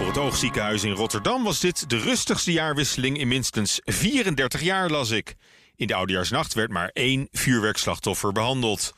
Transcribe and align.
Voor 0.00 0.08
het 0.08 0.18
Oogziekenhuis 0.18 0.84
in 0.84 0.92
Rotterdam 0.92 1.44
was 1.44 1.60
dit 1.60 1.90
de 1.90 1.98
rustigste 1.98 2.52
jaarwisseling 2.52 3.18
in 3.18 3.28
minstens 3.28 3.80
34 3.84 4.60
jaar, 4.60 4.90
las 4.90 5.10
ik. 5.10 5.34
In 5.76 5.86
de 5.86 5.94
oudejaarsnacht 5.94 6.54
werd 6.54 6.70
maar 6.70 6.90
één 6.92 7.28
vuurwerkslachtoffer 7.30 8.32
behandeld. 8.32 8.92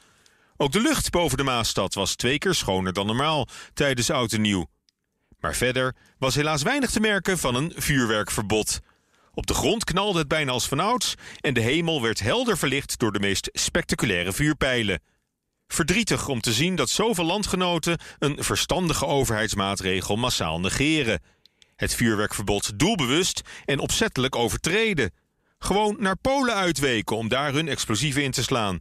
Ook 0.57 0.73
de 0.73 0.81
lucht 0.81 1.11
boven 1.11 1.37
de 1.37 1.43
Maasstad 1.43 1.95
was 1.95 2.15
twee 2.15 2.39
keer 2.39 2.55
schoner 2.55 2.93
dan 2.93 3.07
normaal 3.07 3.49
tijdens 3.75 4.11
oud 4.11 4.33
en 4.33 4.41
nieuw. 4.41 4.67
Maar 5.41 5.55
verder 5.55 5.97
was 6.19 6.35
helaas 6.35 6.63
weinig 6.63 6.91
te 6.91 7.01
merken 7.01 7.39
van 7.39 7.55
een 7.55 7.73
vuurwerkverbod. 7.77 8.81
Op 9.35 9.47
de 9.47 9.55
grond 9.55 9.85
knalde 9.85 10.19
het 10.19 10.29
bijna 10.29 10.53
als 10.53 10.69
vanouds 10.69 11.15
en 11.41 11.55
de 11.55 11.61
hemel 11.61 12.03
werd 12.03 12.21
helder 12.21 12.59
verlicht 12.59 12.99
door 12.99 13.13
de 13.13 13.21
meest 13.21 13.49
spectaculaire 13.53 14.33
vuurpijlen. 14.33 15.01
Verdrietig 15.73 16.29
om 16.29 16.41
te 16.41 16.53
zien 16.53 16.75
dat 16.75 16.91
zoveel 16.91 17.25
landgenoten 17.25 17.99
een 18.19 18.45
verstandige 18.45 19.07
overheidsmaatregel 19.07 20.17
massaal 20.17 20.61
negeren. 20.61 21.21
Het 21.77 21.95
vuurwerkverbod 21.95 22.79
doelbewust 22.79 23.41
en 23.65 23.79
opzettelijk 23.79 24.37
overtreden. 24.37 25.11
Gewoon 25.59 25.97
naar 25.99 26.17
Polen 26.17 26.55
uitweken 26.55 27.17
om 27.17 27.29
daar 27.29 27.53
hun 27.53 27.69
explosieven 27.69 28.23
in 28.23 28.31
te 28.31 28.43
slaan. 28.43 28.79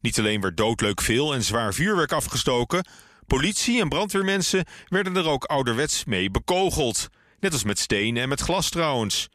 Niet 0.00 0.18
alleen 0.18 0.40
werd 0.40 0.56
doodleuk 0.56 1.00
veel 1.00 1.34
en 1.34 1.42
zwaar 1.42 1.74
vuurwerk 1.74 2.12
afgestoken, 2.12 2.86
politie 3.26 3.80
en 3.80 3.88
brandweermensen 3.88 4.64
werden 4.88 5.16
er 5.16 5.28
ook 5.28 5.44
ouderwets 5.44 6.04
mee 6.04 6.30
bekogeld. 6.30 7.08
Net 7.40 7.52
als 7.52 7.64
met 7.64 7.78
stenen 7.78 8.22
en 8.22 8.28
met 8.28 8.40
glas 8.40 8.70
trouwens. 8.70 9.28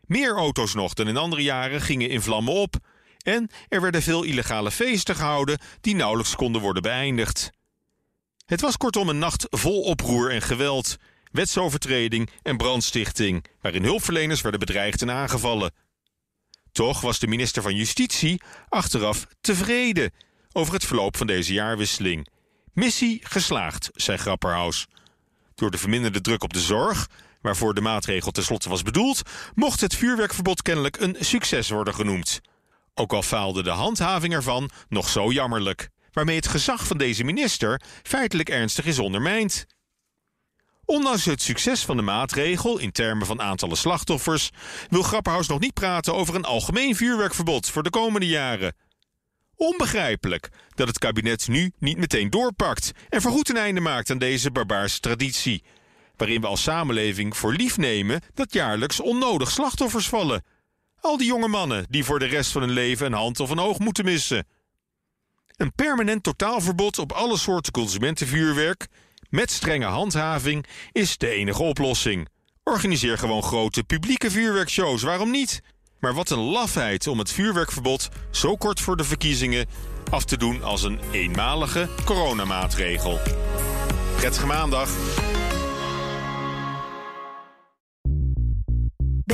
Meer 0.00 0.34
auto's 0.34 0.74
nog 0.74 0.94
dan 0.94 1.08
in 1.08 1.16
andere 1.16 1.42
jaren 1.42 1.80
gingen 1.80 2.08
in 2.08 2.22
vlammen 2.22 2.54
op. 2.54 2.76
En 3.26 3.50
er 3.68 3.80
werden 3.80 4.02
veel 4.02 4.22
illegale 4.22 4.70
feesten 4.70 5.16
gehouden 5.16 5.58
die 5.80 5.94
nauwelijks 5.94 6.36
konden 6.36 6.60
worden 6.60 6.82
beëindigd. 6.82 7.50
Het 8.44 8.60
was 8.60 8.76
kortom 8.76 9.08
een 9.08 9.18
nacht 9.18 9.46
vol 9.50 9.82
oproer 9.82 10.30
en 10.30 10.42
geweld, 10.42 10.96
wetsovertreding 11.32 12.30
en 12.42 12.56
brandstichting, 12.56 13.44
waarin 13.60 13.84
hulpverleners 13.84 14.40
werden 14.40 14.60
bedreigd 14.60 15.02
en 15.02 15.10
aangevallen. 15.10 15.74
Toch 16.72 17.00
was 17.00 17.18
de 17.18 17.26
minister 17.26 17.62
van 17.62 17.74
Justitie 17.74 18.42
achteraf 18.68 19.26
tevreden 19.40 20.12
over 20.52 20.74
het 20.74 20.84
verloop 20.84 21.16
van 21.16 21.26
deze 21.26 21.52
jaarwisseling. 21.52 22.28
Missie 22.72 23.20
geslaagd, 23.22 23.90
zei 23.94 24.18
Grapperhaus. 24.18 24.86
Door 25.54 25.70
de 25.70 25.78
verminderde 25.78 26.20
druk 26.20 26.42
op 26.42 26.52
de 26.52 26.60
zorg, 26.60 27.08
waarvoor 27.40 27.74
de 27.74 27.80
maatregel 27.80 28.30
tenslotte 28.30 28.68
was 28.68 28.82
bedoeld, 28.82 29.22
mocht 29.54 29.80
het 29.80 29.94
vuurwerkverbod 29.94 30.62
kennelijk 30.62 31.00
een 31.00 31.16
succes 31.20 31.68
worden 31.70 31.94
genoemd. 31.94 32.40
Ook 32.98 33.12
al 33.12 33.22
faalde 33.22 33.62
de 33.62 33.70
handhaving 33.70 34.34
ervan 34.34 34.70
nog 34.88 35.08
zo 35.08 35.32
jammerlijk, 35.32 35.88
waarmee 36.12 36.36
het 36.36 36.48
gezag 36.48 36.86
van 36.86 36.98
deze 36.98 37.24
minister 37.24 37.80
feitelijk 38.02 38.48
ernstig 38.48 38.84
is 38.84 38.98
ondermijnd. 38.98 39.66
Ondanks 40.84 41.24
het 41.24 41.42
succes 41.42 41.84
van 41.84 41.96
de 41.96 42.02
maatregel 42.02 42.78
in 42.78 42.92
termen 42.92 43.26
van 43.26 43.40
aantallen 43.40 43.76
slachtoffers, 43.76 44.50
wil 44.88 45.02
Grapperhaus 45.02 45.48
nog 45.48 45.60
niet 45.60 45.74
praten 45.74 46.14
over 46.14 46.34
een 46.34 46.44
algemeen 46.44 46.96
vuurwerkverbod 46.96 47.70
voor 47.70 47.82
de 47.82 47.90
komende 47.90 48.26
jaren. 48.26 48.74
Onbegrijpelijk 49.56 50.48
dat 50.74 50.88
het 50.88 50.98
kabinet 50.98 51.48
nu 51.48 51.72
niet 51.78 51.96
meteen 51.96 52.30
doorpakt 52.30 52.92
en 53.08 53.22
voorgoed 53.22 53.48
een 53.48 53.56
einde 53.56 53.80
maakt 53.80 54.10
aan 54.10 54.18
deze 54.18 54.50
barbaarse 54.50 55.00
traditie, 55.00 55.64
waarin 56.16 56.40
we 56.40 56.46
als 56.46 56.62
samenleving 56.62 57.36
voor 57.36 57.52
lief 57.52 57.76
nemen 57.76 58.20
dat 58.34 58.52
jaarlijks 58.52 59.00
onnodig 59.00 59.50
slachtoffers 59.50 60.08
vallen. 60.08 60.44
Al 61.06 61.16
die 61.16 61.26
jonge 61.26 61.48
mannen 61.48 61.86
die 61.88 62.04
voor 62.04 62.18
de 62.18 62.26
rest 62.26 62.52
van 62.52 62.62
hun 62.62 62.70
leven 62.70 63.06
een 63.06 63.12
hand 63.12 63.40
of 63.40 63.50
een 63.50 63.58
oog 63.58 63.78
moeten 63.78 64.04
missen. 64.04 64.46
Een 65.56 65.72
permanent 65.72 66.22
totaalverbod 66.22 66.98
op 66.98 67.12
alle 67.12 67.36
soorten 67.36 67.72
consumentenvuurwerk 67.72 68.86
met 69.30 69.50
strenge 69.50 69.84
handhaving 69.84 70.66
is 70.92 71.18
de 71.18 71.28
enige 71.28 71.62
oplossing. 71.62 72.28
Organiseer 72.62 73.18
gewoon 73.18 73.42
grote 73.42 73.84
publieke 73.84 74.30
vuurwerkshows, 74.30 75.02
waarom 75.02 75.30
niet? 75.30 75.60
Maar 76.00 76.14
wat 76.14 76.30
een 76.30 76.38
lafheid 76.38 77.06
om 77.06 77.18
het 77.18 77.32
vuurwerkverbod 77.32 78.08
zo 78.30 78.56
kort 78.56 78.80
voor 78.80 78.96
de 78.96 79.04
verkiezingen 79.04 79.66
af 80.10 80.24
te 80.24 80.36
doen 80.36 80.62
als 80.62 80.82
een 80.82 81.00
eenmalige 81.10 81.88
coronamaatregel. 82.04 83.20
Prettige 84.16 84.46
maandag. 84.46 84.90